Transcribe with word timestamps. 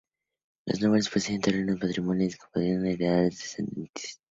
Los 0.65 0.81
nobles 0.81 1.09
poseían 1.09 1.41
terrenos 1.41 1.79
patrimoniales 1.79 2.35
que 2.37 2.47
podían 2.51 2.87
heredar 2.87 3.25
a 3.25 3.29
sus 3.29 3.37
descendientes. 3.41 4.19